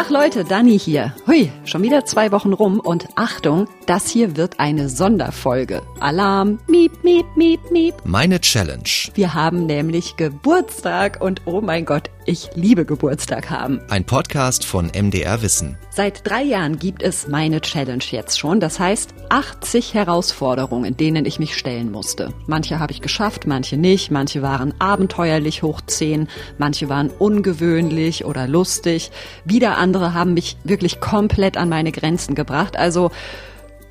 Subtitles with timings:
[0.00, 1.14] Tag Leute, Dani hier.
[1.26, 5.82] Hui, schon wieder zwei Wochen rum und Achtung, das hier wird eine Sonderfolge.
[5.98, 7.94] Alarm, miep, miep, miep, miep.
[8.04, 8.88] Meine Challenge.
[9.12, 13.80] Wir haben nämlich Geburtstag und oh mein Gott, ich liebe Geburtstag haben.
[13.88, 15.78] Ein Podcast von MDR Wissen.
[15.90, 18.60] Seit drei Jahren gibt es meine Challenge jetzt schon.
[18.60, 22.32] Das heißt 80 Herausforderungen, denen ich mich stellen musste.
[22.46, 24.10] Manche habe ich geschafft, manche nicht.
[24.10, 29.10] Manche waren abenteuerlich hoch 10, manche waren ungewöhnlich oder lustig.
[29.44, 32.76] Wieder andere haben mich wirklich komplett an meine Grenzen gebracht.
[32.76, 33.10] Also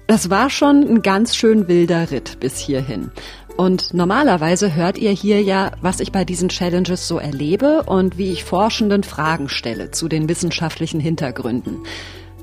[0.10, 3.12] das war schon ein ganz schön wilder Ritt bis hierhin.
[3.60, 8.32] Und normalerweise hört ihr hier ja, was ich bei diesen Challenges so erlebe und wie
[8.32, 11.80] ich Forschenden Fragen stelle zu den wissenschaftlichen Hintergründen.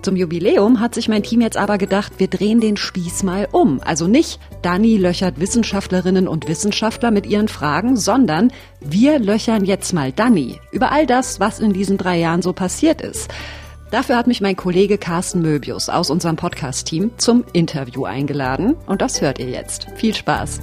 [0.02, 3.80] Zum Jubiläum hat sich mein Team jetzt aber gedacht, wir drehen den Spieß mal um.
[3.82, 10.12] Also nicht Dani löchert Wissenschaftlerinnen und Wissenschaftler mit ihren Fragen, sondern wir löchern jetzt mal
[10.12, 13.30] Dani über all das, was in diesen drei Jahren so passiert ist.
[13.90, 19.22] Dafür hat mich mein Kollege Carsten Möbius aus unserem Podcast-Team zum Interview eingeladen und das
[19.22, 19.86] hört ihr jetzt.
[19.96, 20.60] Viel Spaß!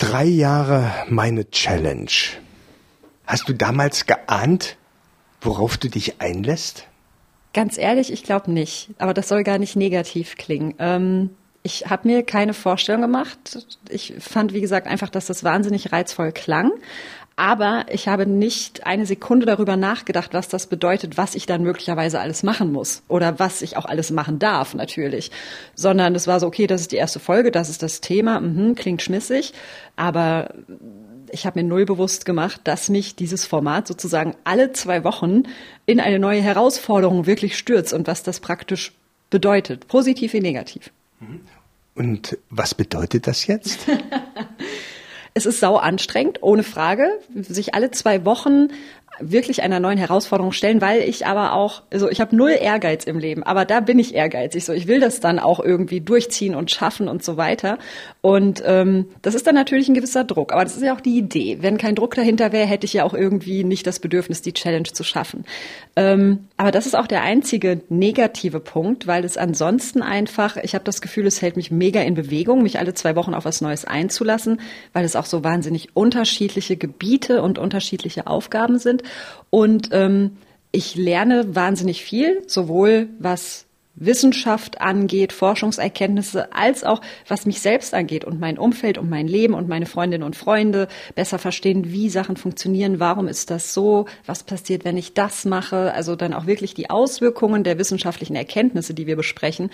[0.00, 2.10] Drei Jahre meine Challenge.
[3.26, 4.78] Hast du damals geahnt,
[5.42, 6.86] worauf du dich einlässt?
[7.52, 8.88] Ganz ehrlich, ich glaube nicht.
[8.96, 10.74] Aber das soll gar nicht negativ klingen.
[10.78, 13.66] Ähm, ich habe mir keine Vorstellung gemacht.
[13.90, 16.72] Ich fand, wie gesagt, einfach, dass das wahnsinnig reizvoll klang.
[17.40, 22.20] Aber ich habe nicht eine Sekunde darüber nachgedacht, was das bedeutet, was ich dann möglicherweise
[22.20, 25.30] alles machen muss oder was ich auch alles machen darf, natürlich.
[25.74, 28.74] Sondern es war so, okay, das ist die erste Folge, das ist das Thema, mhm,
[28.74, 29.54] klingt schmissig,
[29.96, 30.52] aber
[31.30, 35.44] ich habe mir null bewusst gemacht, dass mich dieses Format sozusagen alle zwei Wochen
[35.86, 38.92] in eine neue Herausforderung wirklich stürzt und was das praktisch
[39.30, 40.90] bedeutet, positiv wie negativ.
[41.94, 43.86] Und was bedeutet das jetzt?
[45.34, 48.68] Es ist sau anstrengend, ohne Frage, sich alle zwei Wochen
[49.20, 53.18] wirklich einer neuen Herausforderung stellen, weil ich aber auch, also ich habe null Ehrgeiz im
[53.18, 54.64] Leben, aber da bin ich ehrgeizig.
[54.64, 57.78] So, ich will das dann auch irgendwie durchziehen und schaffen und so weiter.
[58.20, 61.18] Und ähm, das ist dann natürlich ein gewisser Druck, aber das ist ja auch die
[61.18, 61.58] Idee.
[61.60, 64.92] Wenn kein Druck dahinter wäre, hätte ich ja auch irgendwie nicht das Bedürfnis, die Challenge
[64.92, 65.44] zu schaffen.
[65.96, 70.84] Ähm, aber das ist auch der einzige negative Punkt, weil es ansonsten einfach, ich habe
[70.84, 73.84] das Gefühl, es hält mich mega in Bewegung, mich alle zwei Wochen auf was Neues
[73.84, 74.60] einzulassen,
[74.92, 79.02] weil es auch so wahnsinnig unterschiedliche Gebiete und unterschiedliche Aufgaben sind.
[79.50, 80.36] Und ähm,
[80.72, 83.66] ich lerne wahnsinnig viel, sowohl was
[83.96, 89.52] Wissenschaft angeht, Forschungserkenntnisse, als auch was mich selbst angeht und mein Umfeld und mein Leben
[89.52, 94.42] und meine Freundinnen und Freunde besser verstehen, wie Sachen funktionieren, warum ist das so, was
[94.42, 99.06] passiert, wenn ich das mache, also dann auch wirklich die Auswirkungen der wissenschaftlichen Erkenntnisse, die
[99.06, 99.70] wir besprechen,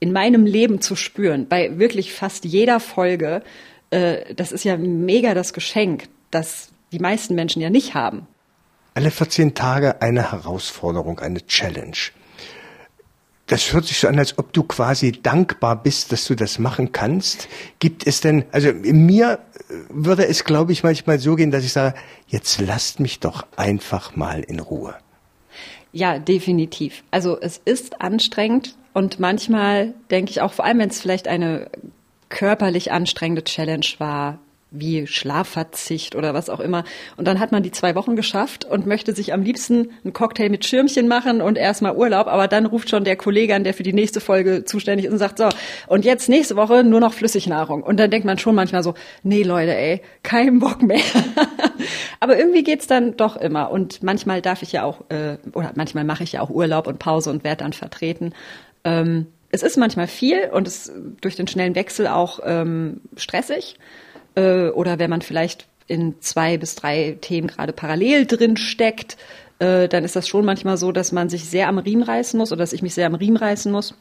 [0.00, 3.42] in meinem Leben zu spüren, bei wirklich fast jeder Folge.
[3.90, 8.26] Äh, das ist ja mega das Geschenk, das die meisten Menschen ja nicht haben.
[8.98, 11.96] Alle 14 Tage eine Herausforderung, eine Challenge.
[13.46, 16.90] Das hört sich so an, als ob du quasi dankbar bist, dass du das machen
[16.90, 17.46] kannst.
[17.78, 19.38] Gibt es denn, also mir
[19.88, 24.16] würde es, glaube ich, manchmal so gehen, dass ich sage, jetzt lasst mich doch einfach
[24.16, 24.96] mal in Ruhe.
[25.92, 27.04] Ja, definitiv.
[27.12, 31.70] Also es ist anstrengend und manchmal denke ich auch, vor allem wenn es vielleicht eine
[32.30, 36.84] körperlich anstrengende Challenge war, wie Schlafverzicht oder was auch immer.
[37.16, 40.50] Und dann hat man die zwei Wochen geschafft und möchte sich am liebsten einen Cocktail
[40.50, 42.26] mit Schirmchen machen und erstmal Urlaub.
[42.26, 45.18] Aber dann ruft schon der Kollege an, der für die nächste Folge zuständig ist und
[45.18, 45.48] sagt, so,
[45.86, 47.82] und jetzt nächste Woche nur noch Flüssignahrung.
[47.82, 51.00] Und dann denkt man schon manchmal so, nee Leute, ey, kein Bock mehr.
[52.20, 53.70] Aber irgendwie geht's dann doch immer.
[53.70, 56.98] Und manchmal darf ich ja auch, äh, oder manchmal mache ich ja auch Urlaub und
[56.98, 58.34] Pause und werde dann vertreten.
[58.84, 63.76] Ähm, es ist manchmal viel und es durch den schnellen Wechsel auch ähm, stressig
[64.38, 69.16] äh, oder wenn man vielleicht in zwei bis drei Themen gerade parallel drin steckt,
[69.58, 72.52] äh, dann ist das schon manchmal so, dass man sich sehr am Riemen reißen muss
[72.52, 73.94] oder dass ich mich sehr am Riemen reißen muss.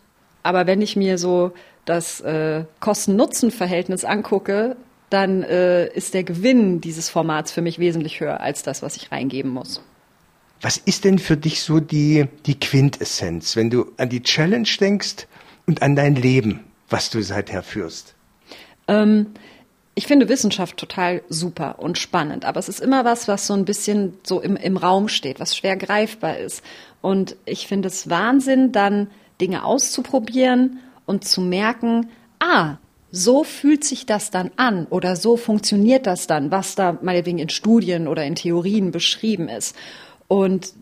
[0.44, 1.52] Aber wenn ich mir so
[1.86, 4.76] das äh, Kosten-Nutzen-Verhältnis angucke,
[5.10, 9.12] dann äh, ist der Gewinn dieses Formats für mich wesentlich höher als das, was ich
[9.12, 9.82] reingeben muss.
[10.62, 15.28] Was ist denn für dich so die, die Quintessenz, wenn du an die Challenge denkst
[15.66, 18.16] und an dein Leben, was du seither führst?
[18.88, 19.28] Ähm,
[19.98, 23.66] ich finde Wissenschaft total super und spannend, aber es ist immer was, was so ein
[23.66, 26.64] bisschen so im, im Raum steht, was schwer greifbar ist.
[27.02, 29.08] Und ich finde es Wahnsinn, dann
[29.42, 30.78] Dinge auszuprobieren
[31.08, 32.76] und zu merken, ah,
[33.10, 37.50] so fühlt sich das dann an oder so funktioniert das dann, was da meinetwegen in
[37.50, 39.76] Studien oder in Theorien beschrieben ist.
[40.28, 40.74] Und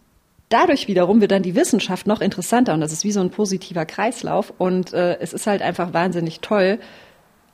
[0.50, 3.86] dadurch wiederum wird dann die Wissenschaft noch interessanter und das ist wie so ein positiver
[3.86, 6.80] Kreislauf und äh, es ist halt einfach wahnsinnig toll,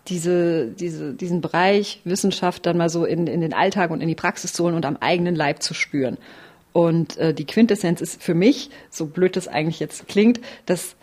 [0.07, 4.15] diese, diese, diesen Bereich Wissenschaft dann mal so in, in den Alltag und in die
[4.15, 6.17] Praxis zu holen und am eigenen Leib zu spüren.
[6.73, 10.95] Und äh, die Quintessenz ist für mich, so blöd das eigentlich jetzt klingt, dass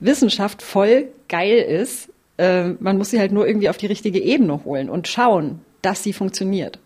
[0.00, 2.10] Wissenschaft voll geil ist.
[2.36, 6.02] Äh, man muss sie halt nur irgendwie auf die richtige Ebene holen und schauen, dass
[6.02, 6.78] sie funktioniert.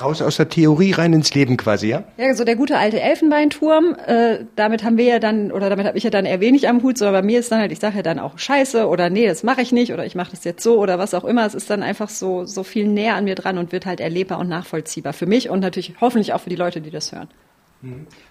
[0.00, 2.04] Raus aus der Theorie rein ins Leben quasi, ja?
[2.16, 5.96] Ja, so der gute alte Elfenbeinturm, äh, damit haben wir ja dann, oder damit habe
[5.96, 7.96] ich ja dann eher wenig am Hut, sondern bei mir ist dann halt, ich sage
[7.96, 10.62] ja dann auch Scheiße oder nee, das mache ich nicht oder ich mache das jetzt
[10.62, 11.46] so oder was auch immer.
[11.46, 14.38] Es ist dann einfach so, so viel näher an mir dran und wird halt erlebbar
[14.38, 17.28] und nachvollziehbar für mich und natürlich hoffentlich auch für die Leute, die das hören.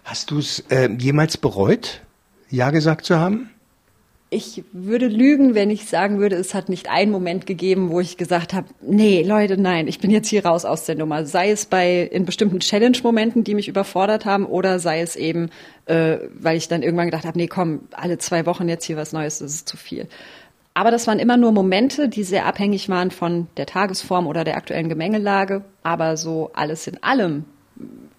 [0.04, 2.02] Hast du es äh, jemals bereut,
[2.50, 3.50] Ja gesagt zu haben?
[4.36, 8.18] Ich würde lügen, wenn ich sagen würde, es hat nicht einen Moment gegeben, wo ich
[8.18, 11.26] gesagt habe, nee, Leute, nein, ich bin jetzt hier raus aus der Nummer.
[11.26, 15.50] Sei es bei in bestimmten Challenge-Momenten, die mich überfordert haben, oder sei es eben,
[15.86, 19.14] äh, weil ich dann irgendwann gedacht habe, nee, komm, alle zwei Wochen jetzt hier was
[19.14, 20.10] Neues, das ist zu viel.
[20.74, 24.58] Aber das waren immer nur Momente, die sehr abhängig waren von der Tagesform oder der
[24.58, 27.46] aktuellen Gemengelage, aber so alles in allem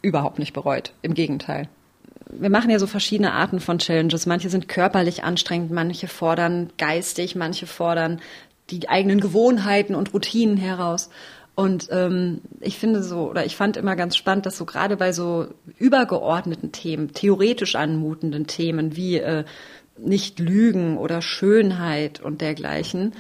[0.01, 0.95] überhaupt nicht bereut.
[1.03, 1.69] Im Gegenteil
[2.31, 4.27] wir machen ja so verschiedene Arten von Challenges.
[4.27, 8.21] Manche sind körperlich anstrengend, manche fordern geistig, manche fordern
[8.71, 11.11] die eigenen Gewohnheiten und Routinen heraus.
[11.55, 15.13] Und ähm, ich finde so, oder ich fand immer ganz spannend, dass so gerade bei
[15.13, 15.47] so
[15.79, 19.45] übergeordneten Themen, theoretisch anmutenden Themen wie äh,
[19.97, 23.13] nicht Lügen oder Schönheit und dergleichen,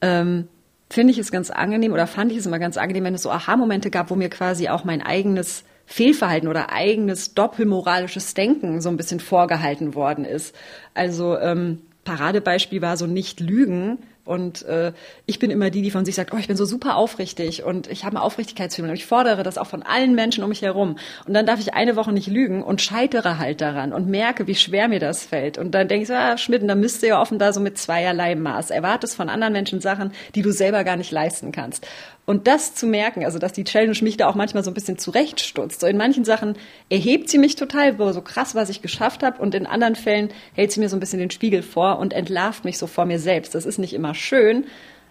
[0.00, 0.48] ähm,
[0.90, 3.30] finde ich es ganz angenehm oder fand ich es immer ganz angenehm, wenn es so
[3.30, 8.96] Aha-Momente gab, wo mir quasi auch mein eigenes Fehlverhalten oder eigenes doppelmoralisches Denken so ein
[8.96, 10.54] bisschen vorgehalten worden ist.
[10.94, 14.92] Also ähm, Paradebeispiel war so nicht lügen, und äh,
[15.24, 17.86] ich bin immer die, die von sich sagt, oh, ich bin so super aufrichtig und
[17.86, 20.96] ich habe einen Aufrichtigkeitsfilm und ich fordere das auch von allen Menschen um mich herum.
[21.26, 24.56] Und dann darf ich eine Woche nicht lügen und scheitere halt daran und merke, wie
[24.56, 25.58] schwer mir das fällt.
[25.58, 27.78] Und dann denke ich so, ah, Schmidt, da müsst ihr ja offen da so mit
[27.78, 28.70] zweierlei Maß.
[28.70, 31.86] Erwartest von anderen Menschen Sachen, die du selber gar nicht leisten kannst.
[32.26, 34.98] Und das zu merken, also dass die Challenge mich da auch manchmal so ein bisschen
[34.98, 35.80] zurechtstutzt.
[35.80, 36.56] So in manchen Sachen
[36.90, 40.72] erhebt sie mich total, so krass, was ich geschafft habe, und in anderen Fällen hält
[40.72, 43.54] sie mir so ein bisschen den Spiegel vor und entlarvt mich so vor mir selbst.
[43.54, 44.64] Das ist nicht immer schön,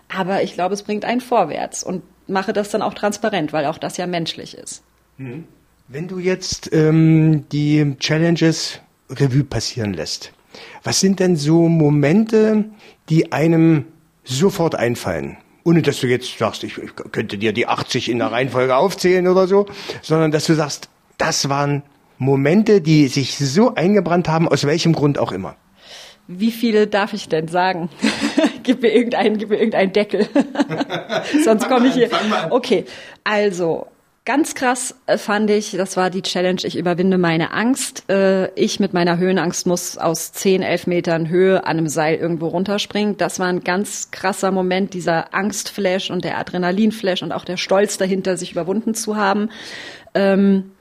[0.09, 3.77] aber ich glaube, es bringt einen vorwärts und mache das dann auch transparent, weil auch
[3.77, 4.83] das ja menschlich ist.
[5.17, 5.45] Mhm.
[5.87, 10.33] Wenn du jetzt ähm, die Challenges Revue passieren lässt,
[10.83, 12.65] was sind denn so Momente,
[13.07, 13.85] die einem
[14.25, 15.37] sofort einfallen?
[15.65, 19.27] Ohne dass du jetzt sagst, ich, ich könnte dir die 80 in der Reihenfolge aufzählen
[19.27, 19.65] oder so,
[20.01, 21.83] sondern dass du sagst, das waren
[22.17, 25.55] Momente, die sich so eingebrannt haben, aus welchem Grund auch immer.
[26.27, 27.89] Wie viele darf ich denn sagen?
[28.63, 30.27] gib mir irgendeinen, gib mir irgendeinen Deckel.
[31.43, 32.09] Sonst komme ich hier.
[32.51, 32.85] Okay,
[33.23, 33.87] also
[34.25, 38.09] Ganz krass äh, fand ich, das war die Challenge, ich überwinde meine Angst.
[38.09, 42.47] Äh, ich mit meiner Höhenangst muss aus 10, 11 Metern Höhe an einem Seil irgendwo
[42.47, 43.17] runterspringen.
[43.17, 47.99] Das war ein ganz krasser Moment, dieser Angstflash und der Adrenalinflash und auch der Stolz
[47.99, 49.49] dahinter, sich überwunden zu haben.
[50.15, 50.71] Ähm,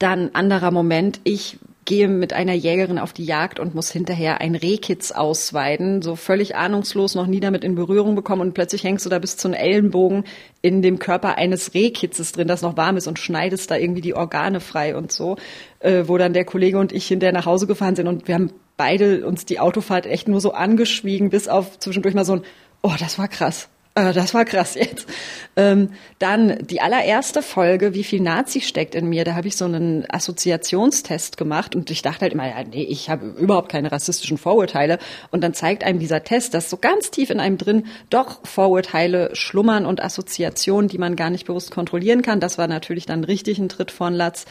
[0.00, 4.54] dann anderer Moment, ich gehe mit einer Jägerin auf die Jagd und muss hinterher ein
[4.54, 9.10] Rehkitz ausweiden, so völlig ahnungslos, noch nie damit in Berührung bekommen und plötzlich hängst du
[9.10, 10.24] da bis zu einem Ellenbogen
[10.60, 14.14] in dem Körper eines Rehkitzes drin, das noch warm ist und schneidest da irgendwie die
[14.14, 15.36] Organe frei und so,
[15.80, 18.52] äh, wo dann der Kollege und ich hinterher nach Hause gefahren sind und wir haben
[18.76, 22.42] beide uns die Autofahrt echt nur so angeschwiegen, bis auf zwischendurch mal so ein,
[22.82, 23.68] oh, das war krass.
[23.94, 25.06] Äh, das war krass jetzt.
[25.54, 29.66] Ähm, dann die allererste Folge, wie viel Nazi steckt in mir, da habe ich so
[29.66, 34.38] einen Assoziationstest gemacht und ich dachte halt immer, ja, nee, ich habe überhaupt keine rassistischen
[34.38, 34.98] Vorurteile.
[35.30, 39.34] Und dann zeigt einem dieser Test, dass so ganz tief in einem drin doch Vorurteile
[39.34, 42.40] schlummern und Assoziationen, die man gar nicht bewusst kontrollieren kann.
[42.40, 44.46] Das war natürlich dann richtig ein Tritt von Latz.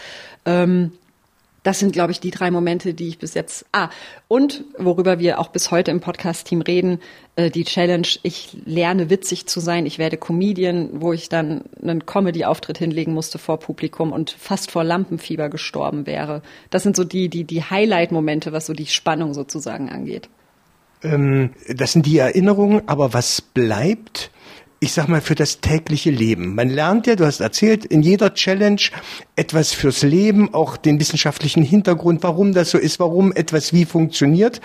[0.46, 0.92] Ähm,
[1.64, 3.66] das sind, glaube ich, die drei Momente, die ich bis jetzt.
[3.72, 3.90] Ah,
[4.28, 7.00] und worüber wir auch bis heute im Podcast-Team reden,
[7.36, 12.06] äh, die Challenge, ich lerne witzig zu sein, ich werde Comedian, wo ich dann einen
[12.06, 16.42] Comedy-Auftritt hinlegen musste vor Publikum und fast vor Lampenfieber gestorben wäre.
[16.72, 20.30] Das sind so die, die, die Highlight-Momente, was so die Spannung sozusagen angeht.
[21.04, 24.32] Ähm, das sind die Erinnerungen, aber was bleibt?
[24.84, 26.56] Ich sag mal, für das tägliche Leben.
[26.56, 28.82] Man lernt ja, du hast erzählt, in jeder Challenge
[29.36, 34.60] etwas fürs Leben, auch den wissenschaftlichen Hintergrund, warum das so ist, warum etwas wie funktioniert.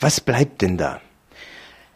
[0.00, 1.02] Was bleibt denn da?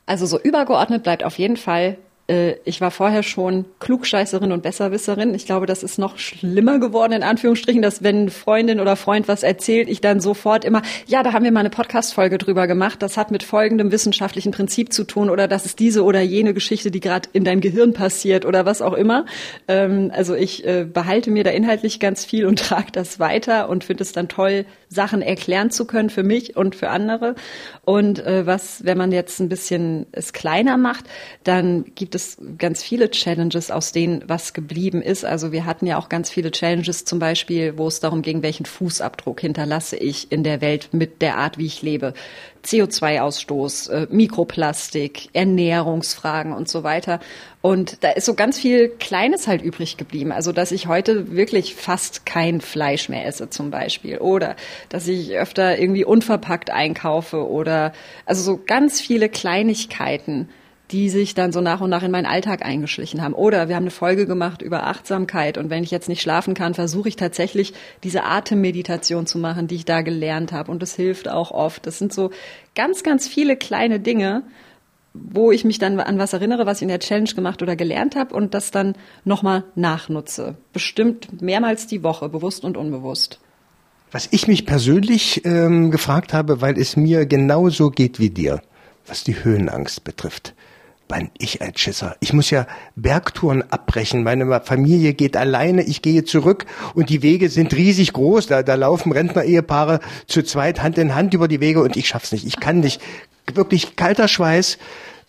[0.04, 5.34] Also so übergeordnet bleibt auf jeden Fall ich war vorher schon Klugscheißerin und Besserwisserin.
[5.34, 9.42] Ich glaube, das ist noch schlimmer geworden, in Anführungsstrichen, dass wenn Freundin oder Freund was
[9.42, 13.02] erzählt, ich dann sofort immer, ja, da haben wir mal eine Podcast-Folge drüber gemacht.
[13.02, 16.90] Das hat mit folgendem wissenschaftlichen Prinzip zu tun oder das ist diese oder jene Geschichte,
[16.90, 19.26] die gerade in deinem Gehirn passiert oder was auch immer.
[19.68, 23.84] Ähm, also ich äh, behalte mir da inhaltlich ganz viel und trage das weiter und
[23.84, 27.34] finde es dann toll, Sachen erklären zu können für mich und für andere.
[27.84, 31.04] Und äh, was, wenn man jetzt ein bisschen es kleiner macht,
[31.42, 35.24] dann gibt gibt es ganz viele Challenges, aus denen was geblieben ist.
[35.24, 38.66] Also wir hatten ja auch ganz viele Challenges, zum Beispiel, wo es darum ging, welchen
[38.66, 42.14] Fußabdruck hinterlasse ich in der Welt mit der Art, wie ich lebe.
[42.64, 47.18] CO2-Ausstoß, äh, Mikroplastik, Ernährungsfragen und so weiter.
[47.62, 50.30] Und da ist so ganz viel Kleines halt übrig geblieben.
[50.30, 54.18] Also, dass ich heute wirklich fast kein Fleisch mehr esse zum Beispiel.
[54.18, 54.54] Oder
[54.88, 57.92] dass ich öfter irgendwie unverpackt einkaufe oder
[58.24, 60.48] also so ganz viele Kleinigkeiten
[60.90, 63.34] die sich dann so nach und nach in meinen Alltag eingeschlichen haben.
[63.34, 66.74] Oder wir haben eine Folge gemacht über Achtsamkeit und wenn ich jetzt nicht schlafen kann,
[66.74, 67.72] versuche ich tatsächlich
[68.02, 71.86] diese Atemmeditation zu machen, die ich da gelernt habe und das hilft auch oft.
[71.86, 72.30] Das sind so
[72.74, 74.42] ganz, ganz viele kleine Dinge,
[75.14, 78.16] wo ich mich dann an was erinnere, was ich in der Challenge gemacht oder gelernt
[78.16, 80.56] habe und das dann nochmal nachnutze.
[80.72, 83.38] Bestimmt mehrmals die Woche, bewusst und unbewusst.
[84.10, 88.60] Was ich mich persönlich ähm, gefragt habe, weil es mir genauso geht wie dir,
[89.06, 90.54] was die Höhenangst betrifft
[91.14, 92.16] bin ich ein Schisser.
[92.20, 92.66] Ich muss ja
[92.96, 94.24] Bergtouren abbrechen.
[94.24, 98.48] Meine Familie geht alleine, ich gehe zurück und die Wege sind riesig groß.
[98.48, 102.32] Da, da laufen Rentner-Ehepaare zu zweit Hand in Hand über die Wege und ich schaff's
[102.32, 102.46] nicht.
[102.46, 103.00] Ich kann nicht.
[103.52, 104.78] Wirklich kalter Schweiß.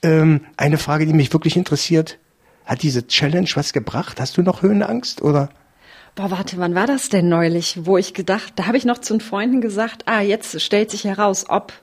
[0.02, 2.18] Ähm, eine Frage, die mich wirklich interessiert.
[2.66, 4.20] Hat diese Challenge was gebracht?
[4.20, 5.50] Hast du noch Höhenangst oder?
[6.16, 9.14] Boah, warte, wann war das denn neulich, wo ich gedacht, da habe ich noch zu
[9.14, 11.74] den Freunden gesagt, ah, jetzt stellt sich heraus, ob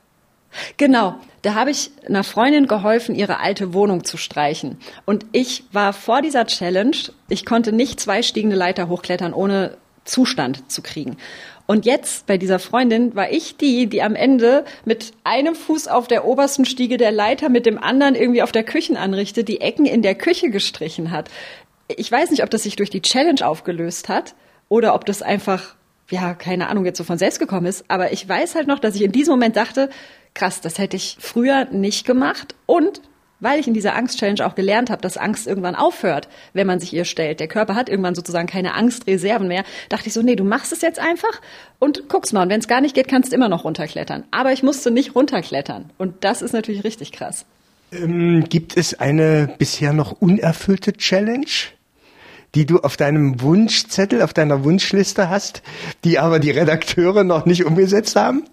[0.77, 4.79] Genau, da habe ich einer Freundin geholfen, ihre alte Wohnung zu streichen.
[5.05, 6.97] Und ich war vor dieser Challenge,
[7.29, 11.17] ich konnte nicht zwei stiegende Leiter hochklettern, ohne Zustand zu kriegen.
[11.67, 16.09] Und jetzt bei dieser Freundin war ich die, die am Ende mit einem Fuß auf
[16.09, 20.03] der obersten Stiege der Leiter, mit dem anderen irgendwie auf der Küchenanrichte die Ecken in
[20.03, 21.31] der Küche gestrichen hat.
[21.89, 24.35] Ich weiß nicht, ob das sich durch die Challenge aufgelöst hat
[24.69, 25.77] oder ob das einfach,
[26.11, 27.85] ja, keine Ahnung, jetzt so von selbst gekommen ist.
[27.89, 29.89] Aber ich weiß halt noch, dass ich in diesem Moment dachte,
[30.35, 33.01] krass, das hätte ich früher nicht gemacht und
[33.43, 36.95] weil ich in dieser Angst-Challenge auch gelernt habe, dass Angst irgendwann aufhört, wenn man sich
[36.95, 37.41] ihr stellt.
[37.41, 39.65] Der Körper hat irgendwann sozusagen keine Angstreserven mehr.
[39.89, 41.41] Dachte ich so, nee, du machst es jetzt einfach
[41.81, 42.45] und guckst mal.
[42.45, 44.23] Und wenn es gar nicht geht, kannst du immer noch runterklettern.
[44.31, 45.91] Aber ich musste nicht runterklettern.
[45.99, 47.45] Und das ist natürlich richtig krass.
[47.91, 51.47] Ähm, gibt es eine bisher noch unerfüllte Challenge?
[52.55, 55.63] die du auf deinem Wunschzettel, auf deiner Wunschliste hast,
[56.05, 58.45] die aber die Redakteure noch nicht umgesetzt haben?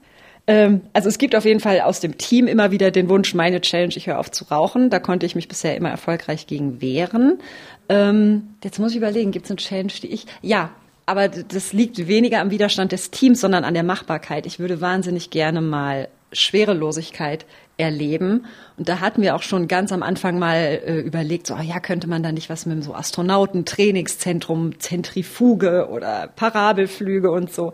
[0.47, 3.61] Ähm, also es gibt auf jeden Fall aus dem Team immer wieder den Wunsch, meine
[3.61, 4.89] Challenge, ich höre auf zu rauchen.
[4.89, 7.39] Da konnte ich mich bisher immer erfolgreich gegen wehren.
[7.87, 10.25] Ähm, jetzt muss ich überlegen, gibt es eine Challenge, die ich.
[10.41, 10.71] Ja,
[11.05, 14.45] aber das liegt weniger am Widerstand des Teams, sondern an der Machbarkeit.
[14.45, 17.45] Ich würde wahnsinnig gerne mal Schwerelosigkeit
[17.77, 18.45] erleben.
[18.77, 21.79] Und da hatten wir auch schon ganz am Anfang mal äh, überlegt, so, oh ja,
[21.79, 27.71] könnte man da nicht was mit so Astronautentrainingszentrum, Zentrifuge oder Parabelflüge und so.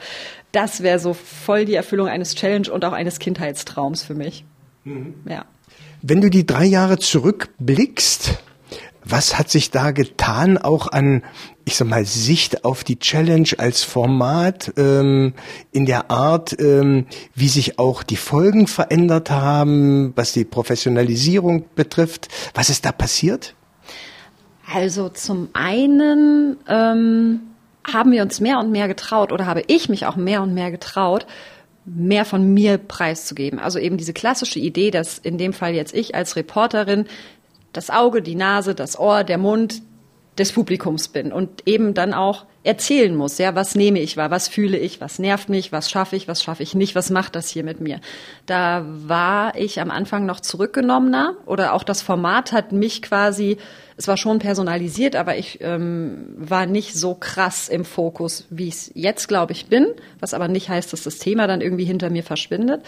[0.51, 4.45] Das wäre so voll die Erfüllung eines Challenge und auch eines Kindheitstraums für mich.
[4.83, 5.15] Mhm.
[5.27, 5.45] Ja.
[6.01, 8.37] Wenn du die drei Jahre zurückblickst,
[9.05, 11.23] was hat sich da getan, auch an,
[11.63, 15.33] ich sag mal, Sicht auf die Challenge als Format, ähm,
[15.71, 22.27] in der Art, ähm, wie sich auch die Folgen verändert haben, was die Professionalisierung betrifft?
[22.53, 23.53] Was ist da passiert?
[24.73, 27.41] Also zum einen ähm,
[27.85, 30.71] haben wir uns mehr und mehr getraut oder habe ich mich auch mehr und mehr
[30.71, 31.27] getraut,
[31.85, 33.59] mehr von mir preiszugeben.
[33.59, 37.05] Also eben diese klassische Idee, dass in dem Fall jetzt ich als Reporterin
[37.77, 39.81] das Auge, die Nase, das Ohr, der Mund
[40.37, 44.47] des Publikums bin und eben dann auch erzählen muss, ja, was nehme ich wahr, was
[44.47, 47.47] fühle ich, was nervt mich, was schaffe ich, was schaffe ich nicht, was macht das
[47.47, 48.01] hier mit mir.
[48.47, 53.57] Da war ich am Anfang noch zurückgenommener oder auch das Format hat mich quasi,
[53.97, 58.73] es war schon personalisiert, aber ich ähm, war nicht so krass im Fokus, wie ich
[58.73, 59.87] es jetzt, glaube ich, bin,
[60.19, 62.81] was aber nicht heißt, dass das Thema dann irgendwie hinter mir verschwindet.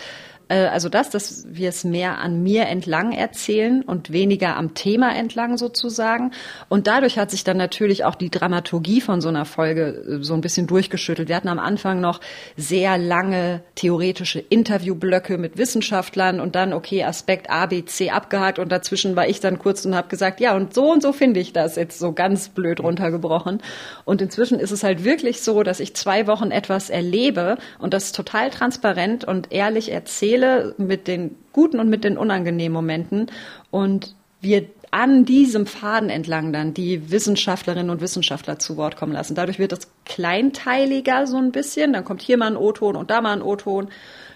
[0.49, 5.15] Äh, also das, dass wir es mehr an mir entlang erzählen und weniger am Thema
[5.15, 6.31] entlang sozusagen.
[6.69, 10.33] Und dadurch hat sich dann natürlich auch die Dramaturgie von so einer Folge äh, so
[10.33, 11.29] ein bisschen durchgeschüttelt.
[11.29, 12.19] Wir hatten am Anfang noch
[12.55, 18.71] sehr lange theoretische Interviewblöcke mit Wissenschaftlern und dann, okay, Aspekt A, B, C abgehakt und
[18.71, 21.53] dazwischen war ich dann kurz und habe gesagt, ja, und so und so finde ich
[21.53, 23.61] das jetzt so ganz blöd runtergebrochen.
[24.05, 28.11] Und inzwischen ist es halt wirklich so, dass ich zwei Wochen etwas erlebe und das
[28.11, 33.27] total transparent und ehrlich erzähle Seele mit den guten und mit den unangenehmen Momenten
[33.71, 39.35] und wir an diesem Faden entlang dann die Wissenschaftlerinnen und Wissenschaftler zu Wort kommen lassen.
[39.35, 41.91] Dadurch wird es kleinteiliger so ein bisschen.
[41.91, 43.89] Dann kommt hier mal ein O-Ton und da mal ein O-Ton.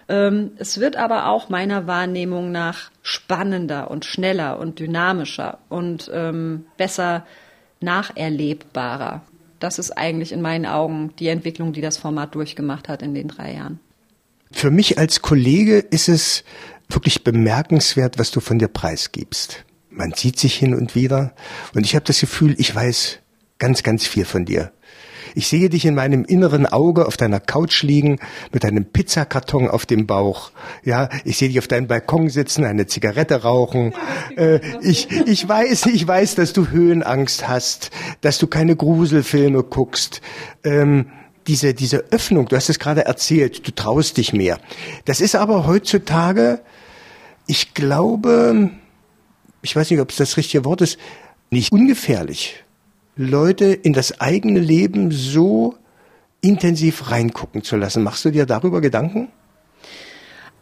[0.10, 6.65] Ähm, es wird aber auch meiner Wahrnehmung nach spannender und schneller und dynamischer und ähm,
[6.75, 7.25] besser
[7.79, 9.22] nacherlebbarer.
[9.60, 13.29] Das ist eigentlich in meinen Augen die Entwicklung, die das Format durchgemacht hat in den
[13.29, 13.79] drei Jahren.
[14.51, 16.43] Für mich als Kollege ist es
[16.89, 19.65] wirklich bemerkenswert, was du von dir preisgibst.
[19.89, 21.34] man sieht sich hin und wieder
[21.75, 23.20] und ich habe das Gefühl, ich weiß
[23.60, 24.72] ganz, ganz viel von dir.
[25.36, 28.20] Ich sehe dich in meinem inneren Auge auf deiner Couch liegen
[28.51, 30.51] mit einem Pizzakarton auf dem Bauch.
[30.84, 33.93] Ja, ich sehe dich auf deinem Balkon sitzen, eine Zigarette rauchen.
[34.36, 37.91] Äh, ich, ich weiß, ich weiß, dass du Höhenangst hast,
[38.22, 40.22] dass du keine Gruselfilme guckst.
[40.63, 41.08] Ähm,
[41.48, 44.60] diese, diese Öffnung, du hast es gerade erzählt, du traust dich mehr.
[45.06, 46.62] Das ist aber heutzutage,
[47.48, 48.70] ich glaube,
[49.62, 50.98] ich weiß nicht, ob es das richtige Wort ist,
[51.50, 52.64] nicht ungefährlich.
[53.16, 55.76] Leute in das eigene Leben so
[56.42, 58.04] intensiv reingucken zu lassen.
[58.04, 59.30] Machst du dir darüber Gedanken?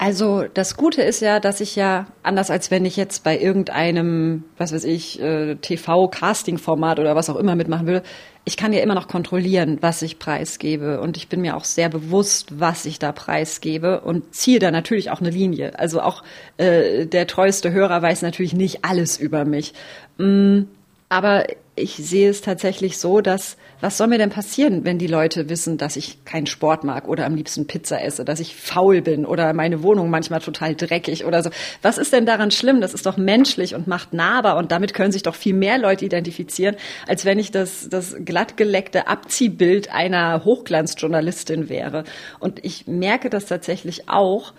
[0.02, 4.46] Also das Gute ist ja, dass ich ja, anders als wenn ich jetzt bei irgendeinem,
[4.58, 8.04] was weiß ich, äh, TV-Casting-Format oder was auch immer mitmachen würde,
[8.46, 11.02] ich kann ja immer noch kontrollieren, was ich preisgebe.
[11.02, 15.12] Und ich bin mir auch sehr bewusst, was ich da preisgebe und ziehe da natürlich
[15.12, 15.78] auch eine Linie.
[15.78, 16.24] Also auch
[16.56, 19.74] äh, der treueste Hörer weiß natürlich nicht alles über mich.
[20.18, 20.62] Mm,
[21.10, 21.46] aber
[21.80, 25.78] ich sehe es tatsächlich so, dass was soll mir denn passieren, wenn die Leute wissen,
[25.78, 29.54] dass ich keinen Sport mag oder am liebsten Pizza esse, dass ich faul bin oder
[29.54, 31.50] meine Wohnung manchmal total dreckig oder so.
[31.82, 32.82] Was ist denn daran schlimm?
[32.82, 36.06] Das ist doch menschlich und macht nahbar und damit können sich doch viel mehr Leute
[36.06, 36.76] identifizieren,
[37.08, 42.04] als wenn ich das, das glattgeleckte Abziehbild einer Hochglanzjournalistin wäre.
[42.40, 44.54] Und ich merke das tatsächlich auch,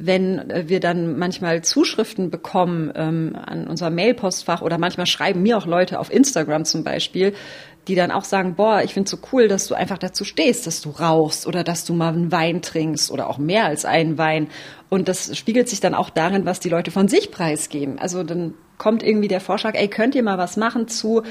[0.00, 5.66] wenn wir dann manchmal Zuschriften bekommen ähm, an unser Mailpostfach oder manchmal schreiben mir auch
[5.66, 7.34] Leute auf Instagram zum Beispiel,
[7.88, 10.80] die dann auch sagen, boah, ich finde so cool, dass du einfach dazu stehst, dass
[10.82, 14.48] du rauchst oder dass du mal einen Wein trinkst oder auch mehr als einen Wein.
[14.88, 17.98] Und das spiegelt sich dann auch darin, was die Leute von sich preisgeben.
[17.98, 21.22] Also dann kommt irgendwie der Vorschlag, ey, könnt ihr mal was machen zu,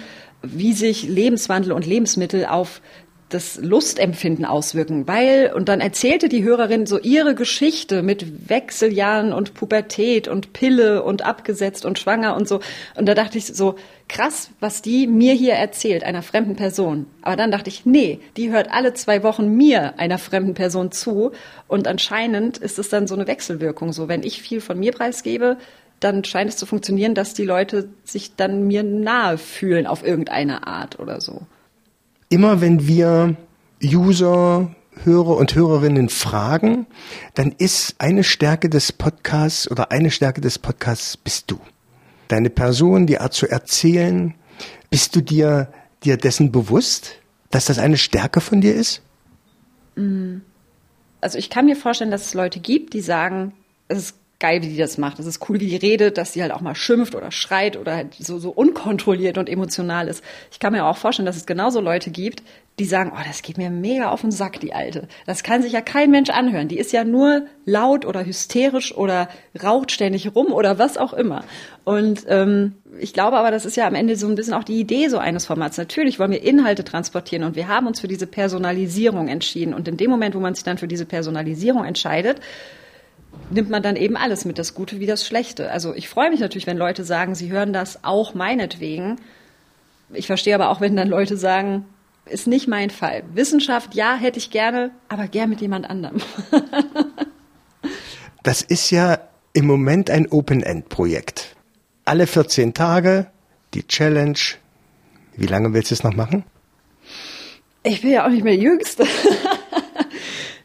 [0.41, 2.81] wie sich Lebenswandel und Lebensmittel auf
[3.29, 9.53] das Lustempfinden auswirken, weil, und dann erzählte die Hörerin so ihre Geschichte mit Wechseljahren und
[9.53, 12.61] Pubertät und Pille und abgesetzt und schwanger und so.
[12.95, 13.75] Und da dachte ich so,
[14.07, 17.05] krass, was die mir hier erzählt, einer fremden Person.
[17.21, 21.31] Aber dann dachte ich, nee, die hört alle zwei Wochen mir, einer fremden Person zu.
[21.67, 23.91] Und anscheinend ist es dann so eine Wechselwirkung.
[23.91, 25.57] So, wenn ich viel von mir preisgebe,
[25.99, 30.65] dann scheint es zu funktionieren, dass die Leute sich dann mir nahe fühlen auf irgendeine
[30.65, 31.41] Art oder so
[32.29, 33.35] immer wenn wir
[33.83, 34.71] User,
[35.03, 36.87] Hörer und Hörerinnen fragen,
[37.35, 41.59] dann ist eine Stärke des Podcasts oder eine Stärke des Podcasts bist du.
[42.27, 44.33] Deine Person, die Art zu erzählen,
[44.89, 45.71] bist du dir,
[46.03, 47.13] dir dessen bewusst,
[47.51, 49.01] dass das eine Stärke von dir ist?
[49.95, 50.37] Mm.
[51.21, 53.53] Also ich kann mir vorstellen, dass es Leute gibt, die sagen,
[53.87, 55.19] es ist geil, wie die das macht.
[55.19, 57.95] Es ist cool, wie die redet, dass sie halt auch mal schimpft oder schreit oder
[57.95, 60.23] halt so, so unkontrolliert und emotional ist.
[60.51, 62.43] Ich kann mir auch vorstellen, dass es genauso Leute gibt,
[62.77, 65.07] die sagen, oh, das geht mir mega auf den Sack, die Alte.
[65.25, 66.67] Das kann sich ja kein Mensch anhören.
[66.67, 69.29] Die ist ja nur laut oder hysterisch oder
[69.63, 71.43] raucht ständig rum oder was auch immer.
[71.83, 74.79] Und ähm, ich glaube aber, das ist ja am Ende so ein bisschen auch die
[74.79, 75.79] Idee so eines Formats.
[75.79, 79.73] Natürlich wollen wir Inhalte transportieren und wir haben uns für diese Personalisierung entschieden.
[79.73, 82.39] Und in dem Moment, wo man sich dann für diese Personalisierung entscheidet,
[83.49, 85.71] nimmt man dann eben alles mit, das Gute wie das Schlechte.
[85.71, 89.17] Also ich freue mich natürlich, wenn Leute sagen, sie hören das auch meinetwegen.
[90.13, 91.85] Ich verstehe aber auch, wenn dann Leute sagen,
[92.25, 93.23] ist nicht mein Fall.
[93.33, 96.21] Wissenschaft, ja, hätte ich gerne, aber gern mit jemand anderem.
[98.43, 99.19] das ist ja
[99.53, 101.55] im Moment ein Open-End-Projekt.
[102.05, 103.27] Alle 14 Tage
[103.73, 104.37] die Challenge.
[105.35, 106.43] Wie lange willst du es noch machen?
[107.83, 109.05] Ich bin ja auch nicht mehr Jüngste.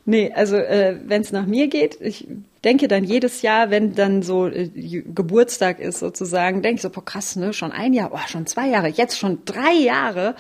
[0.05, 2.27] Nee, also äh, wenn es nach mir geht, ich
[2.65, 7.05] denke dann jedes Jahr, wenn dann so äh, Geburtstag ist sozusagen, denke ich so, boah
[7.05, 10.35] krass, ne, schon ein Jahr, oh, schon zwei Jahre, jetzt schon drei Jahre.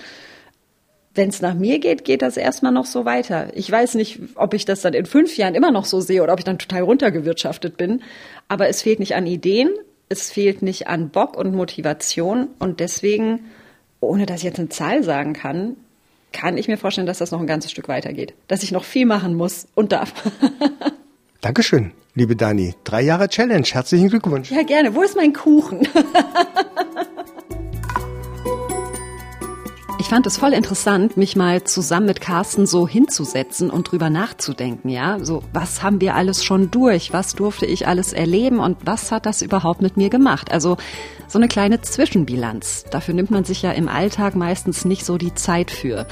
[1.14, 3.50] Wenn es nach mir geht, geht das erstmal noch so weiter.
[3.54, 6.32] Ich weiß nicht, ob ich das dann in fünf Jahren immer noch so sehe oder
[6.32, 8.02] ob ich dann total runtergewirtschaftet bin.
[8.48, 9.68] Aber es fehlt nicht an Ideen,
[10.08, 12.48] es fehlt nicht an Bock und Motivation.
[12.58, 13.50] Und deswegen,
[14.00, 15.76] ohne dass ich jetzt eine Zahl sagen kann,
[16.32, 18.34] kann ich mir vorstellen, dass das noch ein ganzes Stück weitergeht.
[18.48, 20.12] Dass ich noch viel machen muss und darf.
[21.40, 22.74] Dankeschön, liebe Dani.
[22.84, 23.66] Drei Jahre Challenge.
[23.70, 24.50] Herzlichen Glückwunsch.
[24.50, 24.94] Ja, gerne.
[24.94, 25.86] Wo ist mein Kuchen?
[30.12, 35.16] fand es voll interessant, mich mal zusammen mit Carsten so hinzusetzen und drüber nachzudenken, ja?
[35.24, 37.14] So, was haben wir alles schon durch?
[37.14, 40.52] Was durfte ich alles erleben und was hat das überhaupt mit mir gemacht?
[40.52, 40.76] Also,
[41.28, 42.84] so eine kleine Zwischenbilanz.
[42.90, 46.06] Dafür nimmt man sich ja im Alltag meistens nicht so die Zeit für.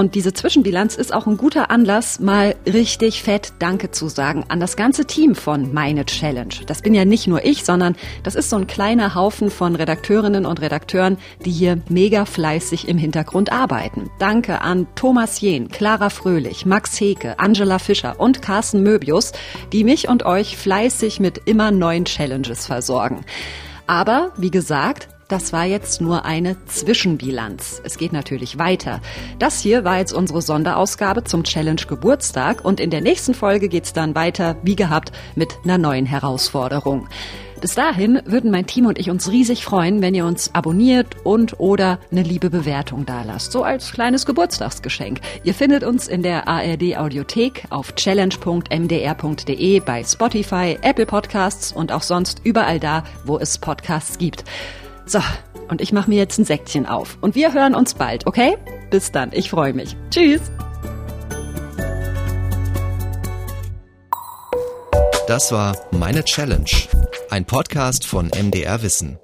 [0.00, 4.58] Und diese Zwischenbilanz ist auch ein guter Anlass, mal richtig fett Danke zu sagen an
[4.58, 6.54] das ganze Team von Meine Challenge.
[6.66, 10.46] Das bin ja nicht nur ich, sondern das ist so ein kleiner Haufen von Redakteurinnen
[10.46, 14.08] und Redakteuren, die hier mega fleißig im Hintergrund arbeiten.
[14.18, 19.32] Danke an Thomas Jehn, Clara Fröhlich, Max Heke, Angela Fischer und Carsten Möbius,
[19.70, 23.20] die mich und euch fleißig mit immer neuen Challenges versorgen.
[23.86, 27.80] Aber wie gesagt, das war jetzt nur eine Zwischenbilanz.
[27.84, 29.00] Es geht natürlich weiter.
[29.38, 33.92] Das hier war jetzt unsere Sonderausgabe zum Challenge Geburtstag und in der nächsten Folge geht's
[33.92, 37.08] dann weiter, wie gehabt, mit einer neuen Herausforderung.
[37.60, 41.60] Bis dahin würden mein Team und ich uns riesig freuen, wenn ihr uns abonniert und
[41.60, 43.52] oder eine liebe Bewertung dalasst.
[43.52, 45.20] So als kleines Geburtstagsgeschenk.
[45.44, 52.02] Ihr findet uns in der ARD Audiothek auf challenge.mdr.de bei Spotify, Apple Podcasts und auch
[52.02, 54.44] sonst überall da, wo es Podcasts gibt.
[55.10, 55.18] So,
[55.68, 57.18] und ich mache mir jetzt ein Säckchen auf.
[57.20, 58.56] Und wir hören uns bald, okay?
[58.90, 59.96] Bis dann, ich freue mich.
[60.08, 60.40] Tschüss.
[65.26, 66.70] Das war Meine Challenge,
[67.28, 69.18] ein Podcast von MDR Wissen.